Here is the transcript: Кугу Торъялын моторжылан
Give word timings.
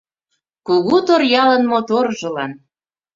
Кугу 0.67 0.97
Торъялын 1.05 1.63
моторжылан 1.71 2.51